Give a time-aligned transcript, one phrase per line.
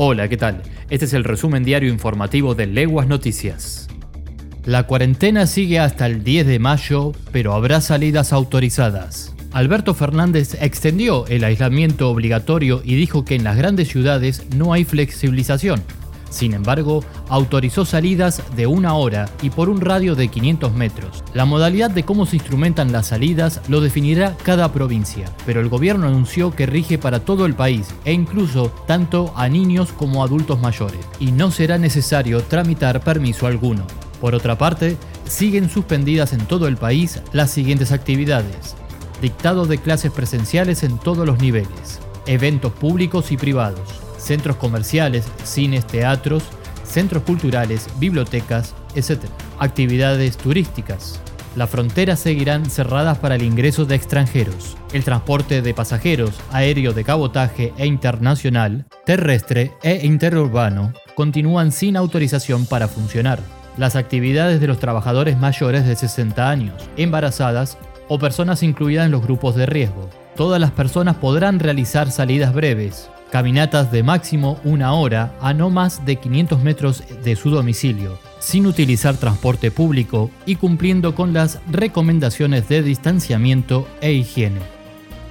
[0.00, 0.62] Hola, ¿qué tal?
[0.90, 3.88] Este es el resumen diario informativo de Leguas Noticias.
[4.64, 9.34] La cuarentena sigue hasta el 10 de mayo, pero habrá salidas autorizadas.
[9.50, 14.84] Alberto Fernández extendió el aislamiento obligatorio y dijo que en las grandes ciudades no hay
[14.84, 15.82] flexibilización,
[16.30, 21.24] sin embargo, autorizó salidas de una hora y por un radio de 500 metros.
[21.34, 26.06] La modalidad de cómo se instrumentan las salidas lo definirá cada provincia, pero el gobierno
[26.06, 31.00] anunció que rige para todo el país e incluso tanto a niños como adultos mayores,
[31.18, 33.86] y no será necesario tramitar permiso alguno.
[34.20, 38.74] Por otra parte, siguen suspendidas en todo el país las siguientes actividades.
[39.22, 45.86] Dictado de clases presenciales en todos los niveles, eventos públicos y privados, centros comerciales, cines,
[45.86, 46.42] teatros,
[46.84, 49.24] centros culturales, bibliotecas, etc.
[49.58, 51.20] Actividades turísticas.
[51.56, 54.76] Las fronteras seguirán cerradas para el ingreso de extranjeros.
[54.92, 62.66] El transporte de pasajeros, aéreo de cabotaje e internacional, terrestre e interurbano continúan sin autorización
[62.66, 63.40] para funcionar.
[63.76, 67.78] Las actividades de los trabajadores mayores de 60 años, embarazadas
[68.08, 70.08] o personas incluidas en los grupos de riesgo.
[70.36, 76.04] Todas las personas podrán realizar salidas breves, caminatas de máximo una hora a no más
[76.04, 82.68] de 500 metros de su domicilio, sin utilizar transporte público y cumpliendo con las recomendaciones
[82.68, 84.60] de distanciamiento e higiene.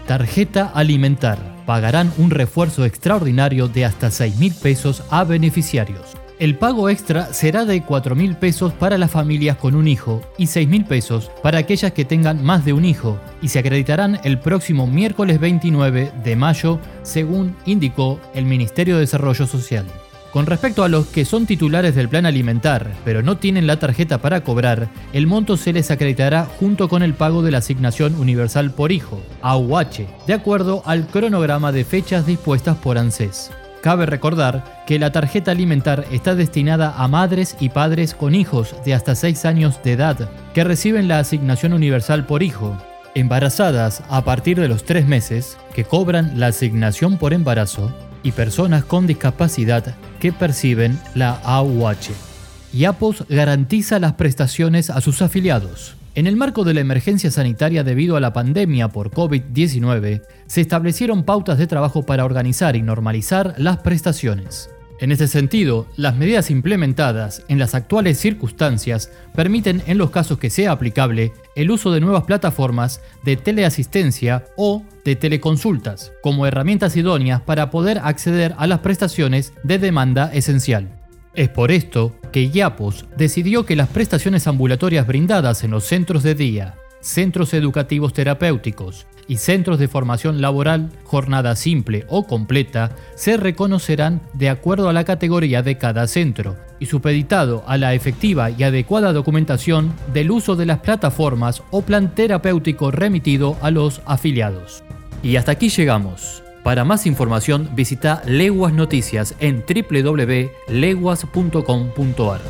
[0.07, 1.37] Tarjeta alimentar.
[1.65, 6.15] Pagarán un refuerzo extraordinario de hasta 6 mil pesos a beneficiarios.
[6.39, 10.45] El pago extra será de 4 mil pesos para las familias con un hijo y
[10.45, 14.37] 6 mil pesos para aquellas que tengan más de un hijo y se acreditarán el
[14.37, 19.85] próximo miércoles 29 de mayo, según indicó el Ministerio de Desarrollo Social.
[20.31, 24.19] Con respecto a los que son titulares del plan alimentar, pero no tienen la tarjeta
[24.19, 28.69] para cobrar, el monto se les acreditará junto con el pago de la asignación universal
[28.69, 33.49] por hijo, AUH, de acuerdo al cronograma de fechas dispuestas por ANSES.
[33.87, 38.93] Cabe recordar que la tarjeta alimentar está destinada a madres y padres con hijos de
[38.93, 42.75] hasta 6 años de edad que reciben la asignación universal por hijo,
[43.15, 47.89] embarazadas a partir de los 3 meses que cobran la asignación por embarazo
[48.23, 52.26] y personas con discapacidad que perciben la AUH.
[52.73, 55.95] IAPOS garantiza las prestaciones a sus afiliados.
[56.15, 61.23] En el marco de la emergencia sanitaria debido a la pandemia por COVID-19, se establecieron
[61.23, 64.69] pautas de trabajo para organizar y normalizar las prestaciones.
[64.99, 70.49] En este sentido, las medidas implementadas en las actuales circunstancias permiten, en los casos que
[70.49, 77.41] sea aplicable, el uso de nuevas plataformas de teleasistencia o de teleconsultas como herramientas idóneas
[77.41, 80.96] para poder acceder a las prestaciones de demanda esencial.
[81.37, 86.33] Es por esto que IAPOS decidió que las prestaciones ambulatorias brindadas en los centros de
[86.33, 94.19] día, centros educativos terapéuticos y centros de formación laboral, jornada simple o completa, se reconocerán
[94.33, 99.13] de acuerdo a la categoría de cada centro y supeditado a la efectiva y adecuada
[99.13, 104.83] documentación del uso de las plataformas o plan terapéutico remitido a los afiliados.
[105.21, 106.41] Y hasta aquí llegamos.
[106.67, 112.41] Para más información visita Leguas Noticias en www.leguas.com.ar.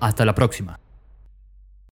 [0.00, 0.83] Hasta la próxima.